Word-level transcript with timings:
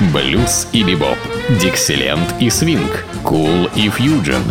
блюз 0.00 0.68
и 0.72 0.82
бибоп, 0.82 1.18
дикселент 1.60 2.34
и 2.40 2.50
свинг, 2.50 3.04
кул 3.22 3.68
и 3.74 3.88
фьюджен. 3.88 4.42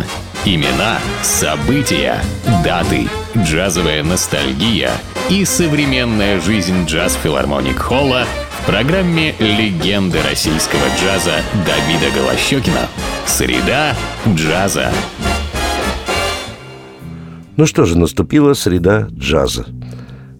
Имена, 0.44 0.98
события, 1.22 2.20
даты, 2.64 3.08
джазовая 3.36 4.04
ностальгия 4.04 4.90
и 5.28 5.44
современная 5.44 6.40
жизнь 6.40 6.84
джаз-филармоник 6.86 7.78
Холла 7.78 8.24
в 8.60 8.66
программе 8.66 9.34
«Легенды 9.38 10.18
российского 10.22 10.84
джаза» 11.00 11.34
Давида 11.66 12.14
Голощекина. 12.16 12.88
Среда 13.26 13.94
джаза. 14.28 14.92
Ну 17.56 17.66
что 17.66 17.84
же, 17.84 17.98
наступила 17.98 18.54
среда 18.54 19.08
джаза. 19.12 19.66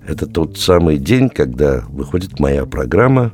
Это 0.07 0.27
тот 0.27 0.59
самый 0.59 0.99
день, 0.99 1.31
когда 1.31 1.83
выходит 1.89 2.39
моя 2.39 2.65
программа 2.65 3.33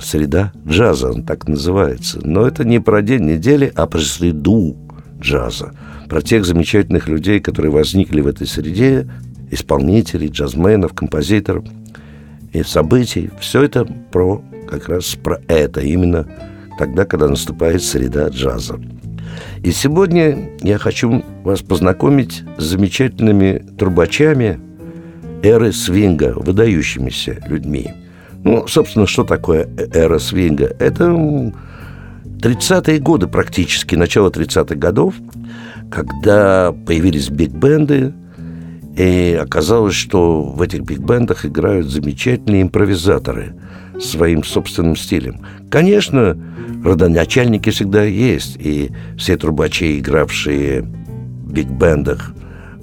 «Среда 0.00 0.52
джаза», 0.66 1.10
он 1.10 1.22
так 1.22 1.48
называется. 1.48 2.20
Но 2.22 2.46
это 2.46 2.64
не 2.64 2.80
про 2.80 3.02
день 3.02 3.24
недели, 3.24 3.72
а 3.74 3.86
про 3.86 4.00
среду 4.00 4.76
джаза. 5.20 5.72
Про 6.08 6.22
тех 6.22 6.44
замечательных 6.44 7.08
людей, 7.08 7.40
которые 7.40 7.72
возникли 7.72 8.20
в 8.20 8.26
этой 8.26 8.46
среде, 8.46 9.08
исполнителей, 9.50 10.28
джазменов, 10.28 10.92
композиторов 10.92 11.64
и 12.52 12.62
событий. 12.62 13.30
Все 13.40 13.62
это 13.62 13.84
про 13.84 14.42
как 14.68 14.88
раз 14.88 15.14
про 15.14 15.40
это, 15.48 15.80
именно 15.80 16.26
тогда, 16.78 17.04
когда 17.04 17.28
наступает 17.28 17.82
среда 17.82 18.28
джаза. 18.28 18.78
И 19.62 19.70
сегодня 19.70 20.50
я 20.62 20.78
хочу 20.78 21.24
вас 21.44 21.60
познакомить 21.60 22.42
с 22.58 22.64
замечательными 22.64 23.64
трубачами 23.78 24.60
эры 25.42 25.72
свинга, 25.72 26.34
выдающимися 26.36 27.44
людьми. 27.48 27.92
Ну, 28.44 28.66
собственно, 28.68 29.06
что 29.06 29.24
такое 29.24 29.68
эра 29.92 30.18
свинга? 30.18 30.74
Это 30.78 31.06
30-е 32.40 32.98
годы 33.00 33.26
практически, 33.26 33.94
начало 33.94 34.30
30-х 34.30 34.74
годов, 34.76 35.14
когда 35.90 36.72
появились 36.86 37.28
биг-бенды, 37.28 38.12
и 38.96 39.38
оказалось, 39.40 39.94
что 39.94 40.42
в 40.42 40.62
этих 40.62 40.82
биг-бендах 40.82 41.44
играют 41.44 41.86
замечательные 41.88 42.62
импровизаторы 42.62 43.54
своим 44.00 44.44
собственным 44.44 44.96
стилем. 44.96 45.40
Конечно, 45.70 46.36
родоначальники 46.84 47.70
всегда 47.70 48.04
есть, 48.04 48.56
и 48.58 48.90
все 49.18 49.36
трубачи, 49.36 49.98
игравшие 49.98 50.82
в 50.82 51.52
биг-бендах 51.52 52.32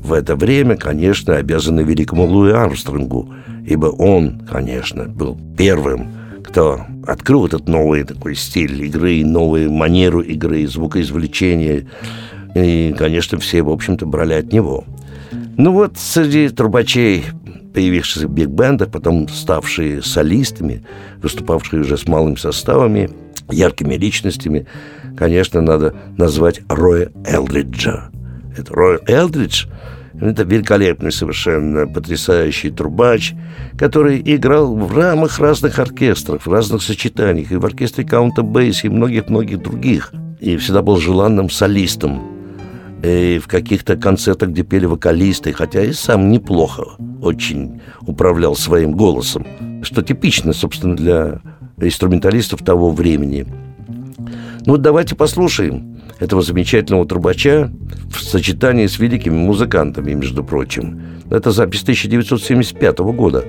в 0.03 0.11
это 0.11 0.35
время, 0.35 0.75
конечно, 0.75 1.37
обязаны 1.37 1.81
великому 1.81 2.25
Луи 2.25 2.51
Армстронгу, 2.51 3.33
ибо 3.65 3.85
он, 3.85 4.41
конечно, 4.49 5.05
был 5.05 5.37
первым, 5.57 6.11
кто 6.43 6.81
открыл 7.07 7.45
этот 7.45 7.69
новый 7.69 8.03
такой 8.03 8.35
стиль 8.35 8.83
игры, 8.83 9.23
новую 9.23 9.71
манеру 9.71 10.19
игры, 10.19 10.67
звукоизвлечения. 10.67 11.87
И, 12.53 12.93
конечно, 12.97 13.39
все, 13.39 13.61
в 13.61 13.69
общем-то, 13.69 14.05
брали 14.05 14.33
от 14.33 14.51
него. 14.51 14.83
Ну 15.57 15.71
вот, 15.71 15.97
среди 15.97 16.49
трубачей, 16.49 17.25
появившихся 17.73 18.27
в 18.27 18.31
биг-бендах, 18.31 18.91
потом 18.91 19.29
ставшие 19.29 20.01
солистами, 20.01 20.83
выступавшие 21.21 21.81
уже 21.81 21.97
с 21.97 22.07
малыми 22.07 22.35
составами, 22.35 23.09
яркими 23.49 23.95
личностями, 23.95 24.67
конечно, 25.17 25.61
надо 25.61 25.95
назвать 26.17 26.61
Роя 26.67 27.09
Элдриджа. 27.25 28.11
Это 28.57 28.73
Рой 28.73 28.99
Элдридж– 29.07 29.65
это 30.19 30.43
великолепный, 30.43 31.11
совершенно 31.11 31.87
потрясающий 31.87 32.69
трубач, 32.69 33.33
который 33.77 34.21
играл 34.23 34.75
в 34.75 34.95
рамах 34.95 35.39
разных 35.39 35.79
оркестров, 35.79 36.45
в 36.45 36.51
разных 36.51 36.83
сочетаниях, 36.83 37.51
и 37.51 37.55
в 37.55 37.65
оркестре 37.65 38.05
Каунта 38.05 38.43
Бейс, 38.43 38.83
и 38.83 38.89
многих-многих 38.89 39.61
других. 39.61 40.13
И 40.39 40.57
всегда 40.57 40.81
был 40.81 40.97
желанным 40.97 41.49
солистом. 41.49 42.21
И 43.03 43.39
в 43.43 43.47
каких-то 43.47 43.97
концертах, 43.97 44.49
где 44.49 44.63
пели 44.63 44.85
вокалисты, 44.85 45.51
хотя 45.51 45.83
и 45.83 45.91
сам 45.91 46.29
неплохо 46.31 46.83
очень 47.21 47.81
управлял 48.01 48.55
своим 48.55 48.93
голосом, 48.93 49.45
что 49.81 50.01
типично, 50.03 50.53
собственно, 50.53 50.95
для 50.95 51.41
инструменталистов 51.77 52.61
того 52.61 52.91
времени. 52.91 53.45
Ну, 54.65 54.77
давайте 54.77 55.15
послушаем 55.15 55.92
этого 56.19 56.41
замечательного 56.41 57.05
трубача 57.05 57.71
в 58.09 58.21
сочетании 58.21 58.87
с 58.87 58.99
великими 58.99 59.35
музыкантами, 59.35 60.13
между 60.13 60.43
прочим. 60.43 61.01
Это 61.29 61.51
запись 61.51 61.81
1975 61.81 62.99
года. 62.99 63.45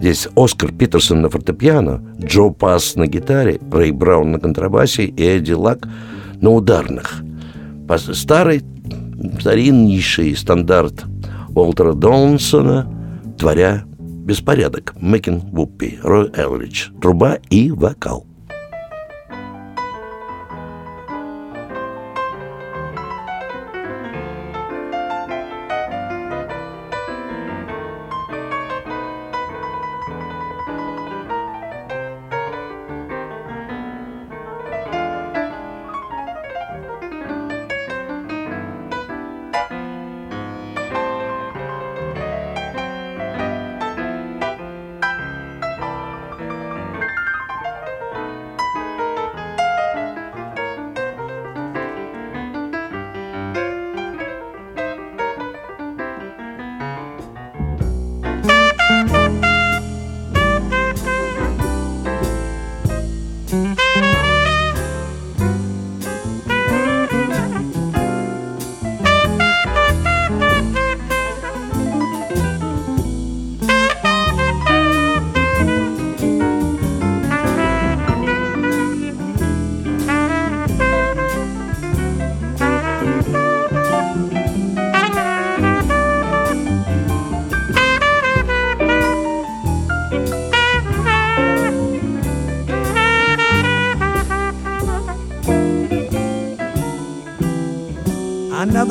Здесь 0.00 0.28
Оскар 0.36 0.72
Питерсон 0.72 1.22
на 1.22 1.28
фортепиано, 1.28 2.00
Джо 2.22 2.50
Пасс 2.50 2.94
на 2.94 3.06
гитаре, 3.06 3.58
Рэй 3.72 3.90
Браун 3.90 4.30
на 4.30 4.38
контрабасе 4.38 5.06
и 5.06 5.22
Эдди 5.24 5.52
Лак 5.52 5.88
на 6.40 6.50
ударных. 6.50 7.22
Старый, 7.96 8.62
стариннейший 9.40 10.36
стандарт 10.36 11.04
Уолтера 11.48 11.94
Донсона, 11.94 12.86
творя 13.38 13.84
беспорядок. 13.98 14.94
Мэкин 15.00 15.40
Вуппи, 15.40 15.98
Рой 16.02 16.30
Элридж, 16.36 16.90
труба 17.00 17.38
и 17.50 17.72
вокал. 17.72 18.27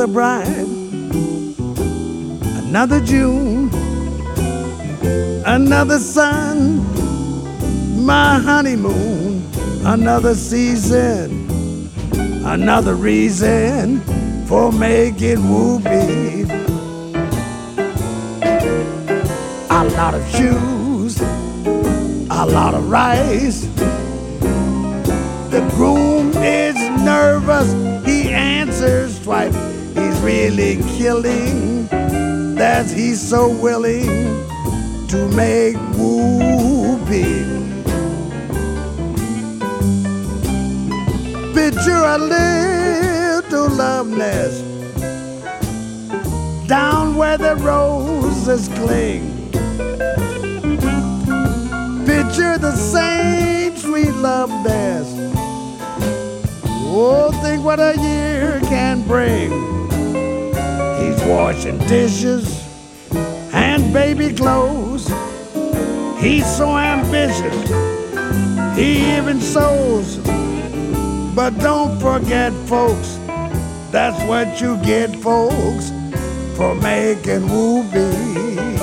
Another 0.08 0.14
bride, 0.14 0.68
another 2.64 3.00
June, 3.02 3.70
another 5.46 6.00
sun, 6.00 6.78
my 8.06 8.40
honeymoon, 8.40 9.44
another 9.86 10.34
season, 10.36 11.90
another 12.46 12.96
reason 12.96 14.02
for 14.46 14.72
making 14.72 15.50
whoopee. 15.50 16.44
A 19.70 19.84
lot 19.84 20.14
of 20.14 20.28
shoes, 20.32 21.20
a 22.30 22.46
lot 22.46 22.74
of 22.74 22.90
rice. 22.90 23.68
The 25.50 25.66
groom 25.76 26.32
is 26.38 26.76
nervous, 27.04 27.72
he 28.06 28.30
answers 28.30 29.20
twice 29.24 29.67
really 30.28 30.76
killing 30.98 31.88
that 31.88 32.86
he's 32.92 33.22
so 33.22 33.48
willing 33.48 34.08
to 35.08 35.26
make 35.30 35.78
whooping. 35.96 37.48
Picture 41.54 42.04
a 42.16 42.18
little 42.18 43.70
love 43.70 44.08
nest 44.10 44.66
down 46.68 47.16
where 47.16 47.38
the 47.38 47.56
roses 47.56 48.68
cling. 48.80 49.24
Picture 52.06 52.58
the 52.58 52.76
same 52.76 53.78
sweet 53.78 54.14
love 54.16 54.50
loveness. 54.50 55.08
Oh, 57.00 57.32
think 57.42 57.64
what 57.64 57.80
a 57.80 57.96
year 57.98 58.60
can 58.68 59.08
bring. 59.08 59.77
Washing 61.28 61.78
dishes 61.80 62.64
and 63.54 63.94
baby 63.94 64.34
clothes. 64.34 65.08
He's 66.20 66.46
so 66.58 66.78
ambitious, 66.78 67.70
he 68.78 69.18
even 69.18 69.42
sews. 69.42 70.18
But 71.36 71.52
don't 71.60 72.00
forget, 72.00 72.54
folks, 72.68 73.20
that's 73.92 74.22
what 74.24 74.62
you 74.62 74.78
get, 74.84 75.16
folks, 75.18 75.92
for 76.56 76.74
making 76.76 77.42
movies. 77.44 78.77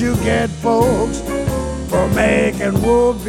You 0.00 0.14
get, 0.16 0.50
folks, 0.50 1.20
for 1.88 2.08
making 2.14 2.80
movies. 2.82 3.25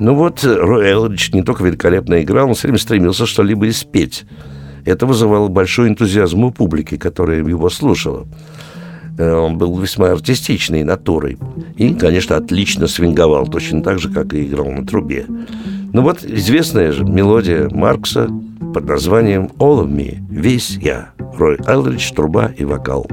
Ну 0.00 0.14
вот, 0.14 0.42
Рой 0.42 0.90
Элридж 0.90 1.30
не 1.32 1.42
только 1.42 1.62
великолепно 1.62 2.22
играл, 2.22 2.48
он 2.48 2.54
все 2.54 2.68
время 2.68 2.78
стремился 2.78 3.26
что-либо 3.26 3.68
испеть. 3.68 4.24
Это 4.86 5.04
вызывало 5.04 5.48
большой 5.48 5.88
энтузиазм 5.88 6.44
у 6.44 6.50
публики, 6.50 6.96
которая 6.96 7.44
его 7.44 7.68
слушала. 7.68 8.26
Э, 9.18 9.30
Он 9.30 9.58
был 9.58 9.78
весьма 9.78 10.12
артистичной 10.12 10.84
натурой. 10.84 11.36
И, 11.76 11.92
конечно, 11.92 12.36
отлично 12.36 12.86
свинговал, 12.86 13.46
точно 13.46 13.82
так 13.82 13.98
же, 13.98 14.10
как 14.10 14.32
и 14.32 14.46
играл 14.46 14.70
на 14.70 14.86
трубе. 14.86 15.26
Ну 15.92 16.00
вот 16.00 16.24
известная 16.24 16.92
же 16.92 17.04
мелодия 17.04 17.68
Маркса 17.68 18.30
под 18.72 18.86
названием 18.86 19.50
«All 19.58 19.84
of 19.84 19.90
Me»– 19.90 20.16
«Весь 20.30 20.78
я». 20.78 21.10
Рой 21.36 21.58
Элридж, 21.66 22.10
труба 22.14 22.50
и 22.56 22.64
вокал. 22.64 23.06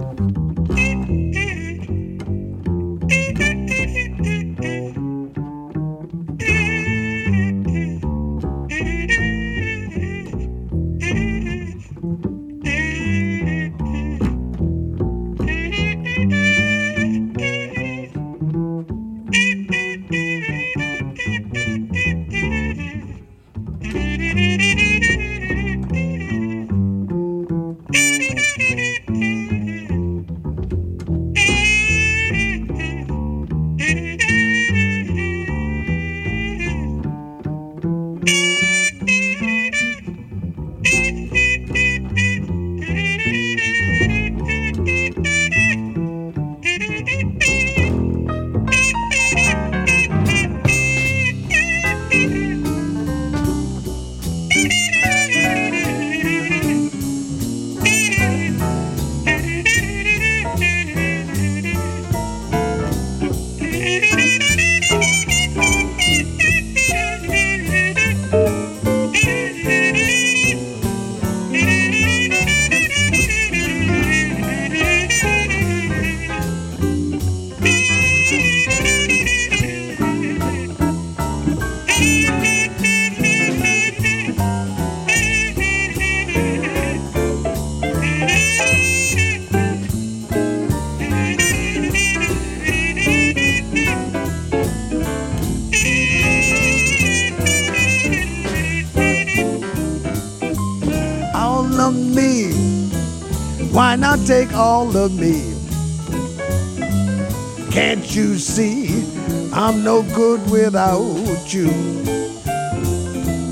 Good 110.18 110.50
without 110.50 111.54
you? 111.54 111.70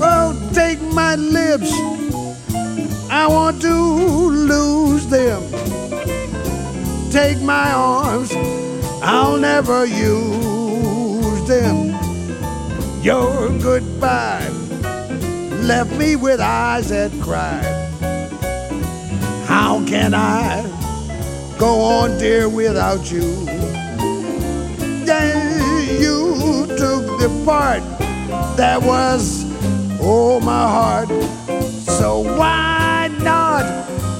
Oh, 0.02 0.34
take 0.52 0.82
my 0.82 1.14
lips. 1.14 1.70
I 3.08 3.28
want 3.28 3.62
to 3.62 3.72
lose 3.72 5.06
them. 5.06 5.42
Take 7.12 7.40
my 7.40 7.70
arms. 7.70 8.32
I'll 9.00 9.36
never 9.36 9.84
use 9.86 11.46
them. 11.46 11.94
Your 13.00 13.56
goodbye 13.60 14.48
left 15.70 15.92
me 15.92 16.16
with 16.16 16.40
eyes 16.40 16.88
that 16.88 17.12
cry. 17.20 17.62
How 19.46 19.84
can 19.86 20.14
I 20.14 20.64
go 21.58 21.80
on, 21.80 22.18
dear, 22.18 22.48
without 22.48 23.12
you. 23.12 23.55
Part 27.46 27.80
that 28.56 28.82
was, 28.82 29.44
oh, 30.00 30.40
my 30.40 30.68
heart. 30.68 31.08
So 31.96 32.18
why 32.36 33.08
not 33.20 33.62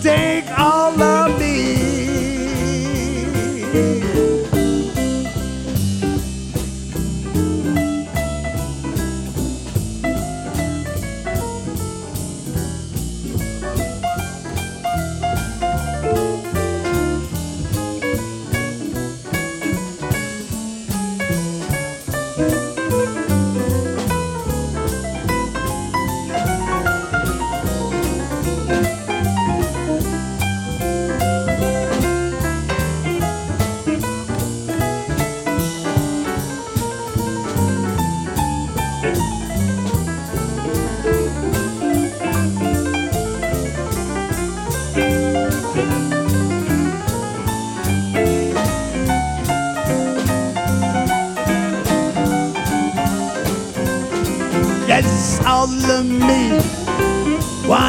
take 0.00 0.45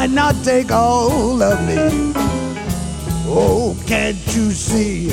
Why 0.08 0.14
not 0.14 0.42
take 0.42 0.72
all 0.72 1.42
of 1.42 1.60
me? 1.68 1.76
Oh, 3.26 3.76
can't 3.86 4.16
you 4.34 4.52
see? 4.52 5.12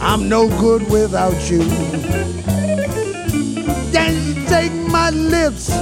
I'm 0.00 0.28
no 0.28 0.46
good 0.60 0.88
without 0.88 1.50
you. 1.50 1.64
Then 3.90 4.46
take 4.46 4.72
my 4.88 5.10
lips. 5.10 5.72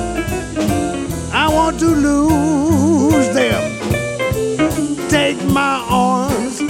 I 1.30 1.50
want 1.52 1.78
to 1.80 1.88
lose 1.88 3.28
them. 3.34 3.60
Take 5.10 5.44
my 5.44 5.84
arms. 5.90 6.62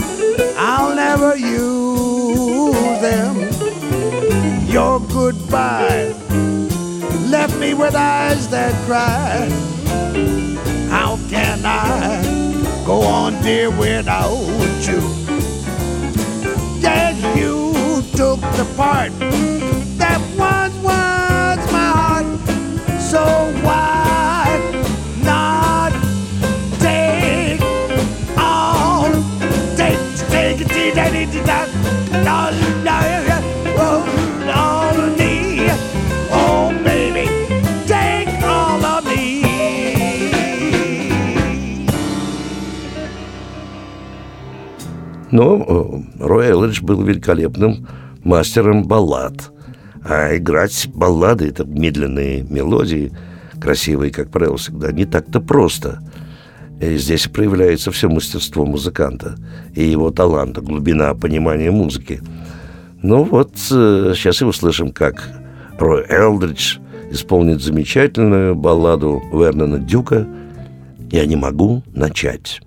I'll 0.56 0.96
never 0.96 1.36
use 1.36 3.00
them. 3.00 3.36
Your 4.66 4.98
goodbye 4.98 6.12
left 7.30 7.56
me 7.58 7.72
with 7.74 7.94
eyes 7.94 8.48
that 8.48 8.74
cry. 8.84 9.77
I 11.80 12.82
go 12.84 13.02
on, 13.02 13.40
dear, 13.40 13.70
without 13.70 14.34
you? 14.80 15.00
Yes, 16.80 17.14
you 17.36 18.02
took 18.16 18.40
the 18.40 18.66
part 18.76 19.12
Но 45.30 46.04
э, 46.18 46.24
Рой 46.24 46.46
Эллидж 46.46 46.82
был 46.82 47.02
великолепным 47.02 47.86
мастером 48.24 48.84
баллад. 48.84 49.52
А 50.04 50.36
играть 50.36 50.88
баллады, 50.94 51.48
это 51.48 51.64
медленные 51.64 52.42
мелодии, 52.42 53.12
красивые, 53.60 54.10
как 54.10 54.30
правило, 54.30 54.56
всегда 54.56 54.92
не 54.92 55.04
так-то 55.04 55.40
просто. 55.40 56.00
И 56.80 56.96
здесь 56.96 57.26
проявляется 57.26 57.90
все 57.90 58.08
мастерство 58.08 58.64
музыканта 58.64 59.34
и 59.74 59.84
его 59.84 60.10
таланта, 60.10 60.60
глубина 60.60 61.14
понимания 61.14 61.70
музыки. 61.70 62.22
Ну 63.02 63.24
вот, 63.24 63.52
э, 63.70 64.12
сейчас 64.14 64.42
и 64.42 64.44
услышим, 64.44 64.92
как 64.92 65.28
Рой 65.78 66.04
Элдридж 66.08 66.78
исполнит 67.10 67.60
замечательную 67.60 68.54
балладу 68.54 69.22
Вернона 69.32 69.78
Дюка 69.78 70.26
«Я 71.10 71.26
не 71.26 71.36
могу 71.36 71.82
начать». 71.94 72.60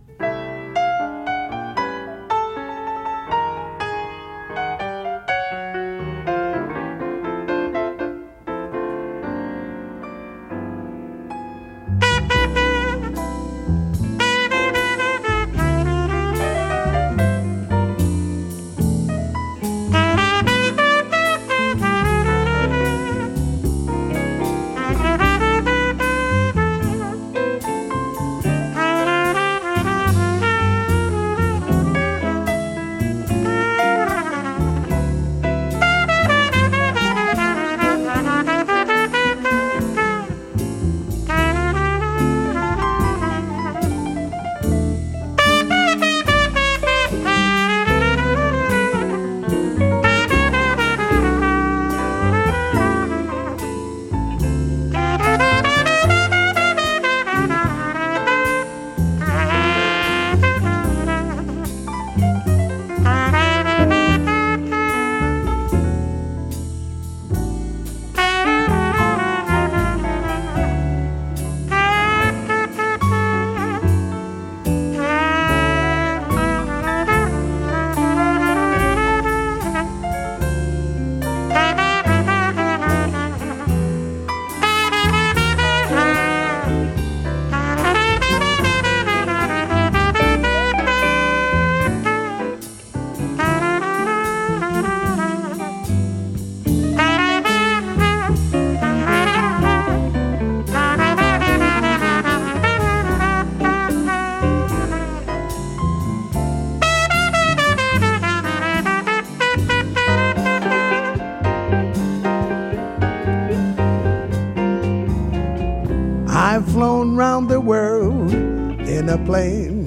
flown 116.81 117.15
round 117.15 117.47
the 117.47 117.61
world 117.61 118.33
in 118.33 119.07
a 119.07 119.17
plane. 119.23 119.85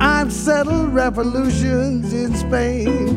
I've 0.00 0.32
settled 0.32 0.94
revolutions 0.94 2.10
in 2.14 2.34
Spain. 2.36 3.14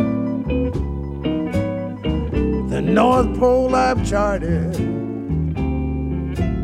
The 2.67 2.81
North 2.81 3.39
Pole 3.39 3.73
I've 3.73 4.05
charted, 4.05 4.73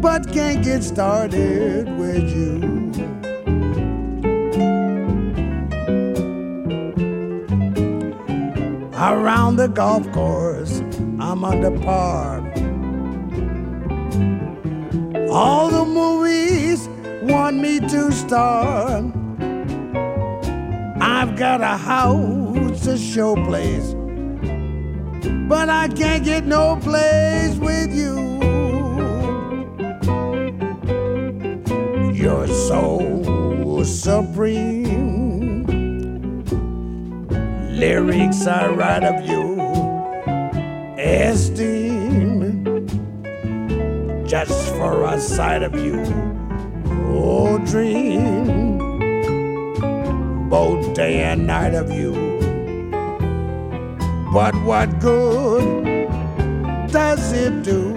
but 0.02 0.30
can't 0.34 0.62
get 0.62 0.84
started 0.84 1.88
with 1.98 2.30
you. 2.36 2.60
Around 8.98 9.56
the 9.56 9.70
golf 9.70 10.12
course, 10.12 10.82
I'm 11.22 11.46
under 11.46 11.72
par. 11.80 12.39
All 15.32 15.70
the 15.70 15.86
movies 15.86 16.88
want 17.22 17.58
me 17.58 17.80
to 17.80 18.12
star. 18.12 19.04
I've 21.00 21.36
got 21.38 21.62
a 21.62 21.78
house, 21.78 22.88
a 22.88 22.98
show 22.98 23.36
place, 23.36 23.94
but 25.48 25.70
I 25.70 25.88
can't 25.90 26.24
get 26.24 26.46
no 26.46 26.78
place 26.78 27.56
with 27.58 27.94
you. 27.94 28.18
You're 32.14 32.48
so 32.48 33.84
supreme. 33.84 35.66
Lyrics 37.80 38.46
I 38.46 38.68
write 38.68 39.04
of 39.04 39.26
you, 39.26 39.60
esteem, 40.98 41.89
just 44.30 44.70
for 44.76 45.04
a 45.06 45.20
sight 45.20 45.64
of 45.64 45.74
you. 45.74 46.04
Oh, 47.12 47.58
dream 47.66 48.78
both 50.48 50.94
day 50.94 51.24
and 51.24 51.48
night 51.48 51.74
of 51.74 51.92
you. 51.92 52.14
But 54.32 54.54
what 54.64 55.00
good 55.00 56.08
does 56.92 57.34
it 57.34 57.64
do? 57.64 57.96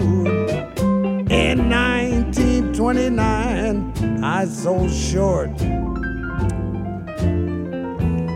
In 1.29 1.69
1929, 1.69 3.93
I 4.23 4.45
sold 4.45 4.91
short. 4.91 5.61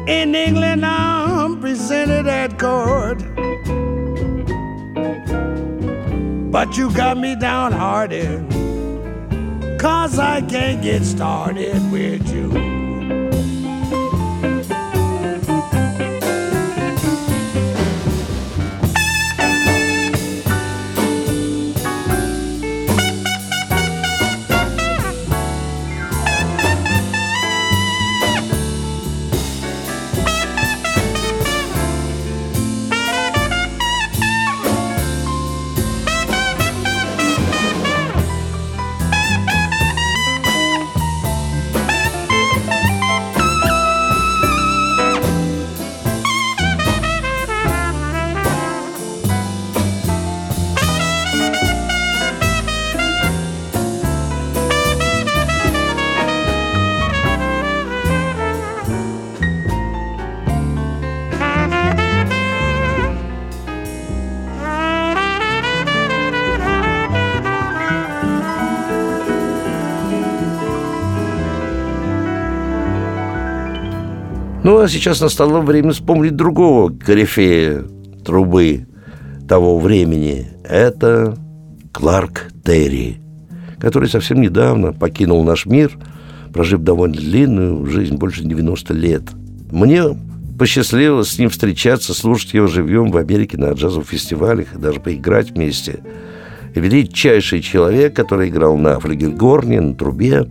In 0.08 0.36
England, 0.36 0.86
I'm 0.86 1.60
presented 1.60 2.28
at 2.28 2.60
court. 2.60 3.24
But 6.58 6.76
you 6.76 6.92
got 6.92 7.20
me 7.20 7.36
downhearted, 7.36 8.50
cause 9.80 10.18
I 10.18 10.42
can't 10.42 10.82
get 10.82 11.04
started 11.04 11.92
with 11.92 12.28
you. 12.34 12.67
Ну, 74.68 74.80
а 74.80 74.90
сейчас 74.90 75.22
настало 75.22 75.62
время 75.62 75.94
вспомнить 75.94 76.36
другого 76.36 76.90
корифея 76.90 77.86
трубы 78.26 78.86
того 79.48 79.80
времени. 79.80 80.48
Это 80.66 81.38
Кларк 81.94 82.52
Терри, 82.66 83.22
который 83.80 84.10
совсем 84.10 84.42
недавно 84.42 84.92
покинул 84.92 85.46
наш 85.46 85.68
мир, 85.68 85.98
прожив 86.52 86.82
довольно 86.82 87.16
длинную 87.16 87.86
жизнь, 87.86 88.18
больше 88.18 88.44
90 88.44 88.94
лет. 88.94 89.24
Мне 89.72 90.04
посчастливилось 90.60 91.30
с 91.30 91.40
ним 91.40 91.50
встречаться, 91.50 92.14
слушать 92.14 92.54
его 92.54 92.68
живьем 92.68 93.10
в 93.10 93.16
Америке 93.16 93.58
на 93.58 93.72
джазовых 93.72 94.10
фестивалях 94.10 94.76
и 94.76 94.78
даже 94.78 95.00
поиграть 95.00 95.52
вместе. 95.52 96.02
Величайший 96.76 97.62
человек, 97.62 98.14
который 98.14 98.50
играл 98.50 98.76
на 98.76 99.00
флигельгорне, 99.00 99.80
на 99.80 99.96
трубе, 99.96 100.46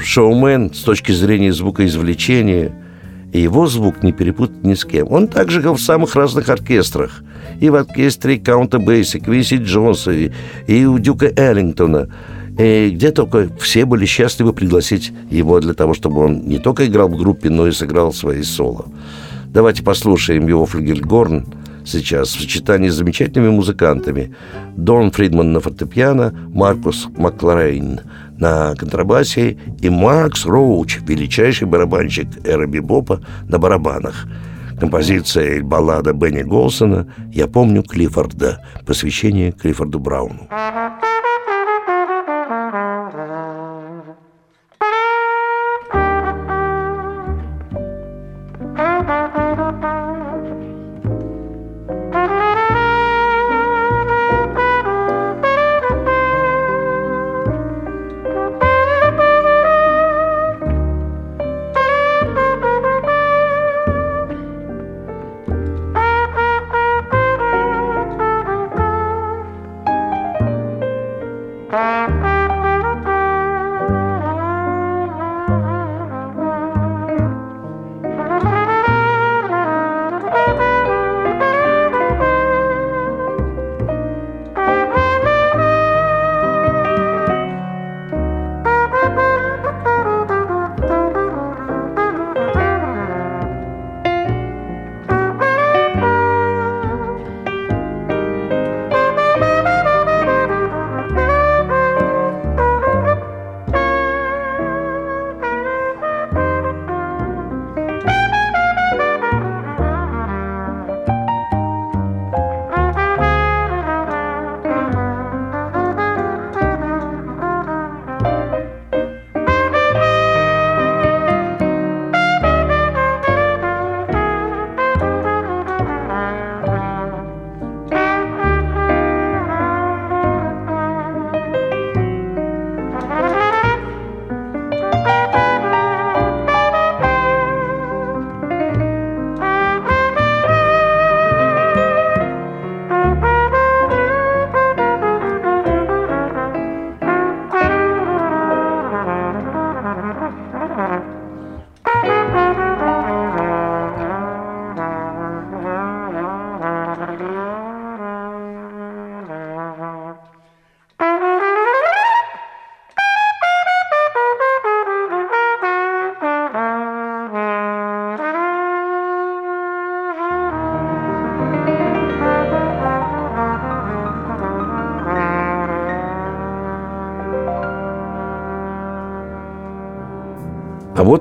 шоумен 0.00 0.72
с 0.72 0.82
точки 0.82 1.10
зрения 1.10 1.52
звукоизвлечения– 1.52 2.72
и 3.32 3.40
его 3.40 3.66
звук 3.66 4.02
не 4.02 4.12
перепутать 4.12 4.64
ни 4.64 4.74
с 4.74 4.84
кем. 4.84 5.10
Он 5.10 5.28
также 5.28 5.60
играл 5.60 5.74
в 5.74 5.80
самых 5.80 6.14
разных 6.14 6.48
оркестрах. 6.48 7.22
И 7.60 7.70
в 7.70 7.74
оркестре 7.74 8.38
Каунта 8.38 8.78
Бейси, 8.78 9.18
Квиси 9.18 9.56
Джонса, 9.56 10.12
и, 10.12 10.30
и 10.66 10.84
у 10.84 10.98
Дюка 10.98 11.30
Эллингтона. 11.36 12.08
И 12.58 12.90
где 12.94 13.10
только 13.10 13.48
все 13.60 13.84
были 13.84 14.04
счастливы 14.04 14.52
пригласить 14.52 15.12
его 15.30 15.60
для 15.60 15.74
того, 15.74 15.94
чтобы 15.94 16.24
он 16.24 16.40
не 16.46 16.58
только 16.58 16.86
играл 16.86 17.08
в 17.08 17.16
группе, 17.16 17.50
но 17.50 17.66
и 17.66 17.72
сыграл 17.72 18.12
свои 18.12 18.42
соло. 18.42 18.86
Давайте 19.46 19.82
послушаем 19.82 20.46
его 20.48 20.66
флигельгорн 20.66 21.46
сейчас 21.88 22.28
в 22.28 22.40
сочетании 22.40 22.88
с 22.88 22.94
замечательными 22.94 23.50
музыкантами. 23.50 24.34
Дон 24.76 25.10
Фридман 25.10 25.52
на 25.52 25.60
фортепиано, 25.60 26.32
Маркус 26.52 27.08
Макларейн 27.16 28.00
на 28.38 28.74
контрабасе 28.76 29.58
и 29.80 29.88
Маркс 29.88 30.46
Роуч, 30.46 31.00
величайший 31.00 31.66
барабанщик 31.66 32.28
эры 32.46 32.66
бибопа, 32.66 33.20
на 33.48 33.58
барабанах. 33.58 34.26
Композиция 34.78 35.56
и 35.56 35.60
баллада 35.60 36.12
Бенни 36.12 36.42
Голсона 36.42 37.12
«Я 37.32 37.48
помню 37.48 37.82
Клиффорда», 37.82 38.64
посвящение 38.86 39.50
Клиффорду 39.50 39.98
Брауну. 39.98 40.48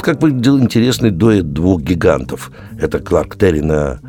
Как 0.07 0.21
выглядел 0.21 0.57
интересный 0.57 1.11
дуэт 1.11 1.51
двух 1.51 1.81
гигантов. 1.81 2.49
Это 2.79 2.99
Кларк 2.99 3.37
Терри 3.37 3.59
на 3.59 3.99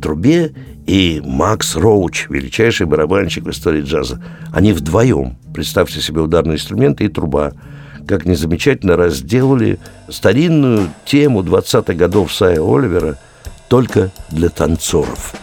трубе 0.00 0.54
и 0.86 1.20
Макс 1.22 1.76
Роуч, 1.76 2.30
величайший 2.30 2.86
барабанщик 2.86 3.44
в 3.44 3.50
истории 3.50 3.82
джаза. 3.82 4.22
Они 4.52 4.72
вдвоем, 4.72 5.36
представьте 5.52 6.00
себе 6.00 6.22
ударные 6.22 6.54
инструменты 6.54 7.04
и 7.04 7.08
труба, 7.08 7.52
как 8.08 8.24
незамечательно 8.24 8.96
разделали 8.96 9.78
старинную 10.08 10.88
тему 11.04 11.42
20-х 11.42 11.92
годов 11.92 12.32
Сая 12.32 12.62
Оливера 12.62 13.18
только 13.68 14.12
для 14.30 14.48
танцоров. 14.48 15.34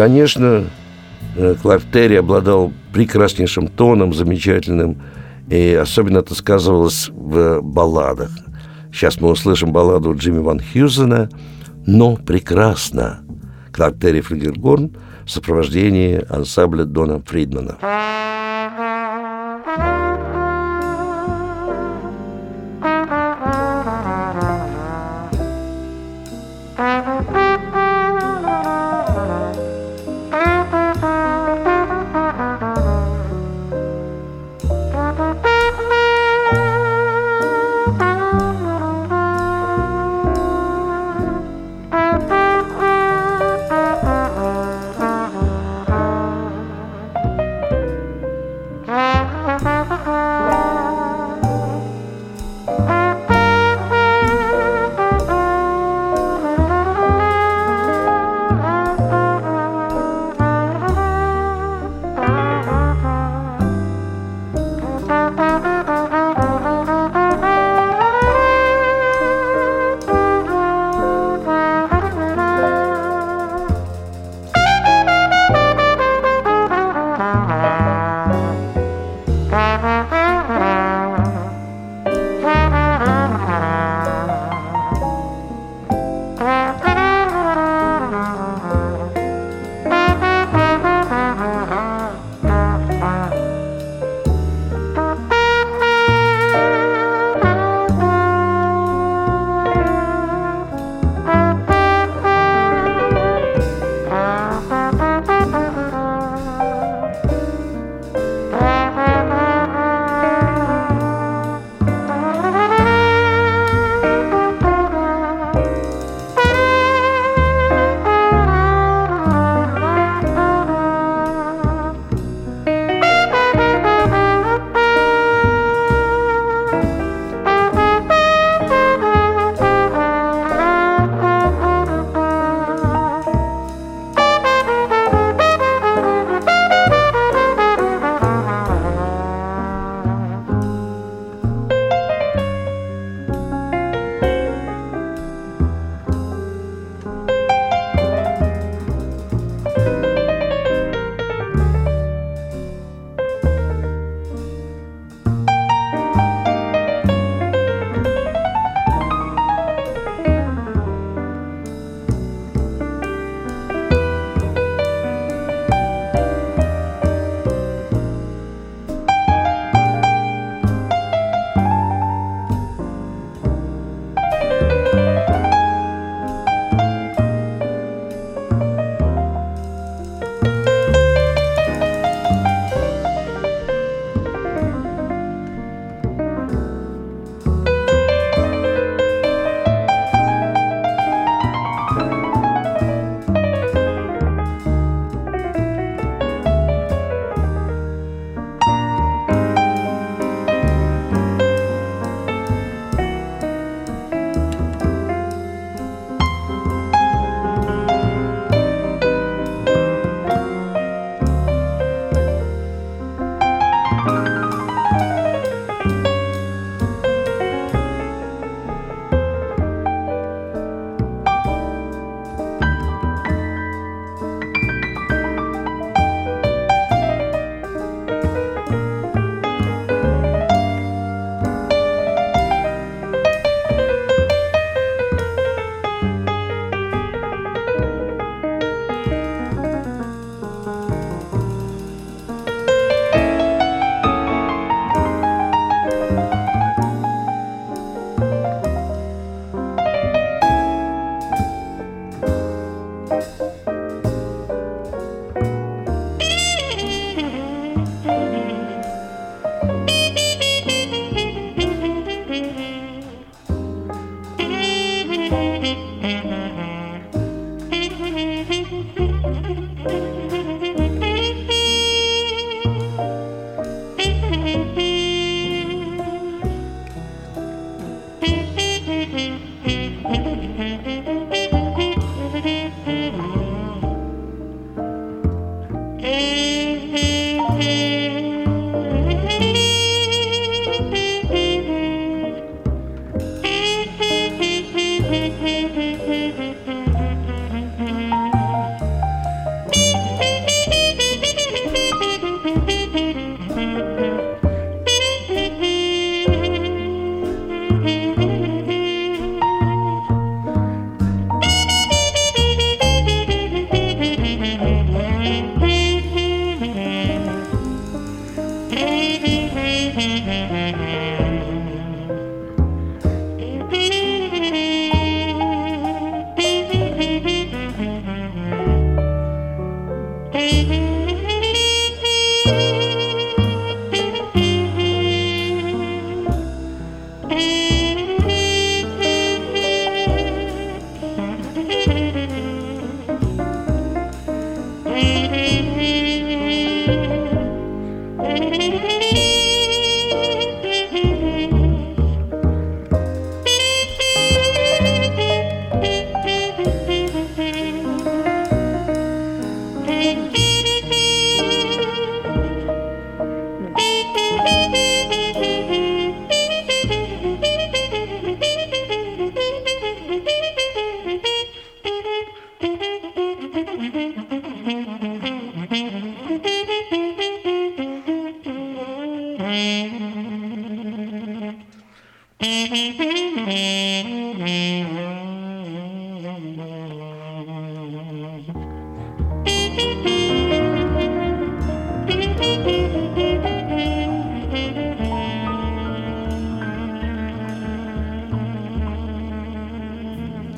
Конечно, 0.00 0.64
э, 1.36 1.56
Кларк 1.60 1.84
Терри 1.92 2.14
обладал 2.14 2.72
прекраснейшим 2.90 3.68
тоном, 3.68 4.14
замечательным, 4.14 4.96
и 5.50 5.74
особенно 5.74 6.20
это 6.20 6.34
сказывалось 6.34 7.10
в 7.10 7.60
балладах. 7.60 8.30
Сейчас 8.90 9.20
мы 9.20 9.28
услышим 9.28 9.72
балладу 9.72 10.14
Джимми 10.14 10.38
Ван 10.38 10.58
Хьюзена 10.58 11.28
«Но 11.86 12.16
прекрасно» 12.16 13.20
Кларк 13.74 14.00
Терри 14.00 14.22
флюгельгорн 14.22 14.96
в 15.26 15.30
сопровождении 15.30 16.24
ансамбля 16.30 16.84
Дона 16.84 17.20
Фридмана. 17.20 17.76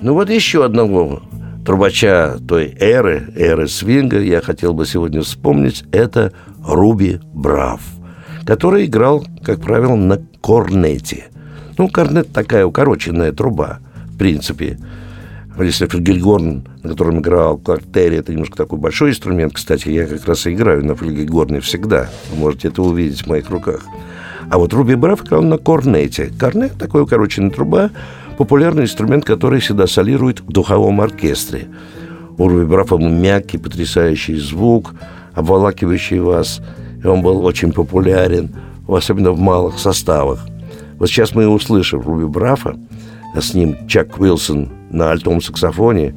Ну 0.03 0.15
вот 0.15 0.31
еще 0.31 0.65
одного 0.65 1.23
трубача 1.65 2.37
той 2.49 2.77
эры, 2.81 3.33
эры 3.37 3.69
свинга, 3.69 4.21
я 4.21 4.41
хотел 4.41 4.75
бы 4.75 4.85
сегодня 4.85 5.23
вспомнить, 5.23 5.85
это 5.93 6.33
Руби 6.67 7.21
Брав, 7.33 7.81
который 8.45 8.87
играл, 8.87 9.25
как 9.45 9.61
правило, 9.61 9.95
на 9.95 10.21
корнете. 10.41 11.27
Ну, 11.79 11.89
корнет 11.89 12.33
такая 12.33 12.67
укороченная 12.67 13.31
труба, 13.31 13.79
в 14.07 14.19
принципе. 14.19 14.77
Если 15.59 15.87
флюгельгорн, 15.87 16.67
на 16.83 16.89
котором 16.89 17.21
играл 17.21 17.59
Кларк 17.59 17.83
Терри, 17.93 18.17
это 18.17 18.33
немножко 18.33 18.57
такой 18.57 18.79
большой 18.79 19.11
инструмент. 19.11 19.53
Кстати, 19.55 19.89
я 19.91 20.07
как 20.07 20.27
раз 20.27 20.47
и 20.47 20.55
играю 20.55 20.85
на 20.85 20.95
флюгельгорне 20.95 21.61
всегда. 21.61 22.09
Вы 22.31 22.39
можете 22.39 22.69
это 22.69 22.83
увидеть 22.83 23.23
в 23.23 23.27
моих 23.27 23.51
руках. 23.51 23.83
А 24.51 24.59
вот 24.59 24.73
Руби 24.73 24.95
Брав 24.95 25.25
играл 25.25 25.43
на 25.43 25.59
корнете. 25.59 26.33
Корнет– 26.39 26.73
такая 26.79 27.03
укороченная 27.03 27.51
труба, 27.51 27.91
популярный 28.39 28.85
инструмент, 28.85 29.25
который 29.25 29.61
всегда 29.61 29.87
солирует 29.87 30.41
в 30.41 30.51
духовом 30.51 31.01
оркестре. 31.01 31.69
У 32.39 32.49
Руби 32.49 32.65
Брафа 32.65 32.97
мягкий, 32.97 33.59
потрясающий 33.59 34.37
звук, 34.37 34.95
обволакивающий 35.35 36.19
вас. 36.19 36.61
И 37.03 37.07
он 37.07 37.23
был 37.23 37.45
очень 37.45 37.73
популярен, 37.73 38.51
особенно 38.89 39.33
в 39.33 39.41
малых 39.41 39.79
составах. 39.79 40.47
Вот 40.99 41.09
сейчас 41.09 41.35
мы 41.35 41.47
услышим 41.47 42.01
Руби 42.01 42.25
Брафа, 42.25 42.77
с 43.41 43.55
ним 43.55 43.87
Чак 43.89 44.19
Уилсон 44.19 44.69
на 44.91 45.11
альтом 45.11 45.41
саксофоне, 45.41 46.15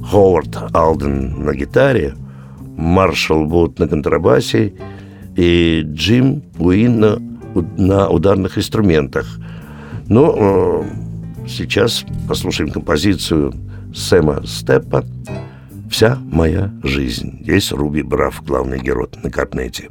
Ховард 0.00 0.56
Алден 0.72 1.44
на 1.44 1.54
гитаре, 1.54 2.14
Маршал 2.76 3.46
Вуд 3.46 3.78
на 3.78 3.88
контрабасе 3.88 4.74
и 5.36 5.82
Джим 5.84 6.42
Уин 6.58 7.00
на, 7.00 7.18
на 7.76 8.08
ударных 8.08 8.58
инструментах. 8.58 9.26
Ну, 10.08 10.34
э, 10.36 11.48
сейчас 11.48 12.04
послушаем 12.28 12.70
композицию 12.70 13.52
Сэма 13.94 14.46
Степпа 14.46 15.04
«Вся 15.90 16.18
моя 16.30 16.72
жизнь». 16.82 17.38
Здесь 17.42 17.72
Руби 17.72 18.02
Браф, 18.02 18.42
главный 18.44 18.78
герой 18.78 19.08
на 19.22 19.30
корнете. 19.30 19.90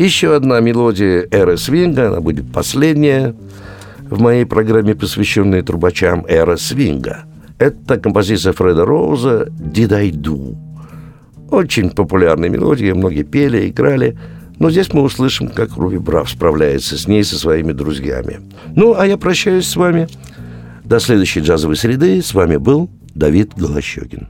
Еще 0.00 0.34
одна 0.34 0.60
мелодия 0.60 1.28
эры 1.30 1.58
свинга, 1.58 2.08
она 2.08 2.22
будет 2.22 2.50
последняя 2.50 3.34
в 4.08 4.18
моей 4.18 4.46
программе, 4.46 4.94
посвященной 4.94 5.60
трубачам 5.60 6.24
эры 6.26 6.56
свинга. 6.56 7.24
Это 7.58 7.98
композиция 7.98 8.54
Фреда 8.54 8.86
Роуза 8.86 9.48
«Did 9.58 9.92
I 9.92 10.10
Do?». 10.10 10.56
Очень 11.50 11.90
популярная 11.90 12.48
мелодия, 12.48 12.94
многие 12.94 13.24
пели, 13.24 13.68
играли. 13.68 14.16
Но 14.58 14.70
здесь 14.70 14.90
мы 14.94 15.02
услышим, 15.02 15.48
как 15.48 15.76
Руби 15.76 15.98
Брав 15.98 16.30
справляется 16.30 16.96
с 16.96 17.06
ней, 17.06 17.22
со 17.22 17.38
своими 17.38 17.72
друзьями. 17.72 18.40
Ну, 18.74 18.94
а 18.98 19.06
я 19.06 19.18
прощаюсь 19.18 19.66
с 19.66 19.76
вами. 19.76 20.08
До 20.82 20.98
следующей 20.98 21.40
джазовой 21.40 21.76
среды. 21.76 22.22
С 22.22 22.32
вами 22.32 22.56
был 22.56 22.88
Давид 23.14 23.52
Голощекин. 23.54 24.28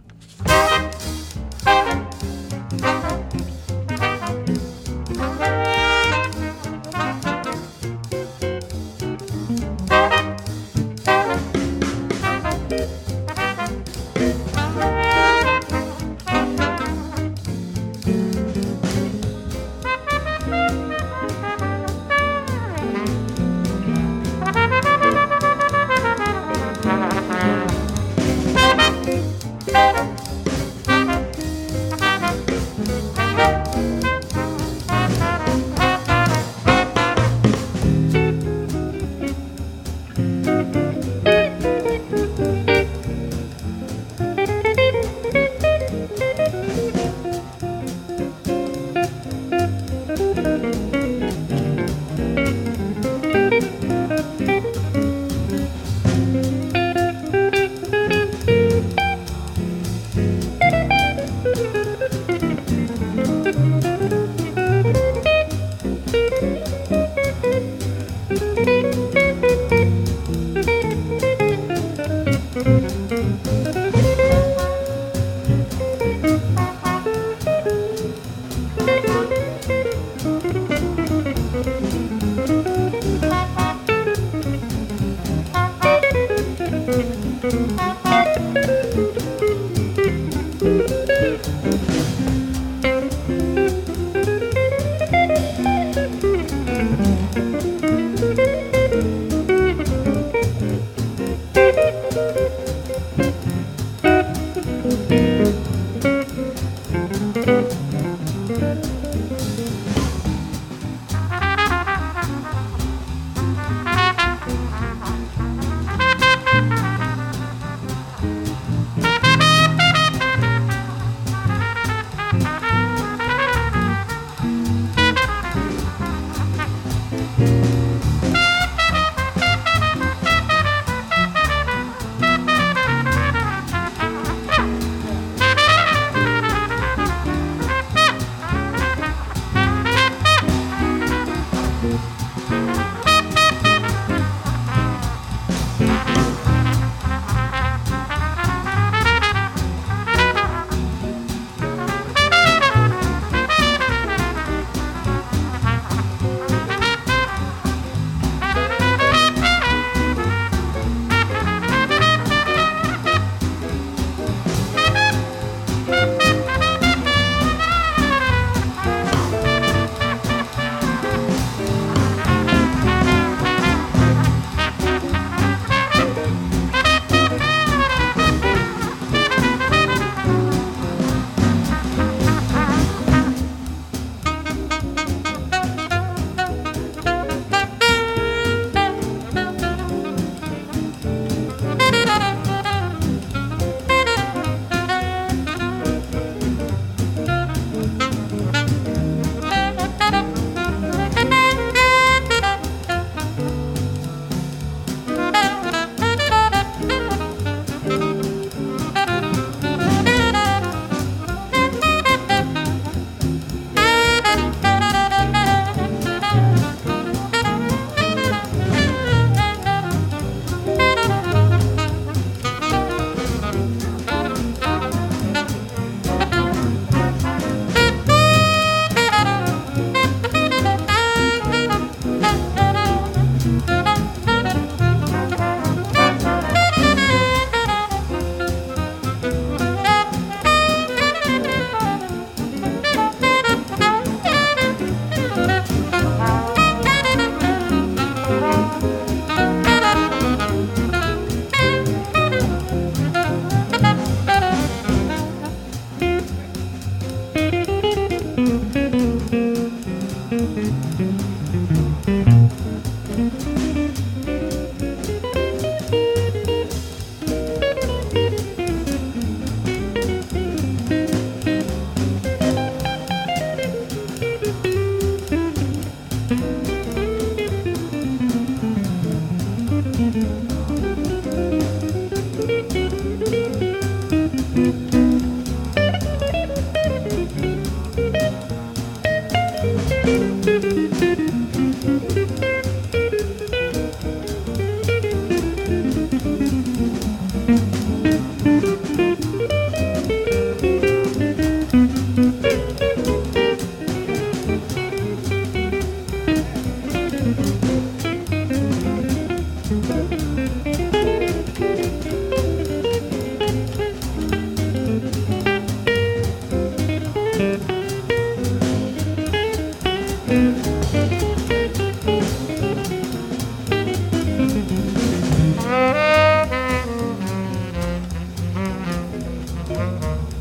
Mm-hmm. 329.91 330.40